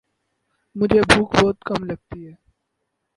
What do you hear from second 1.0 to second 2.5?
بھوک بہت کم لگتی ہے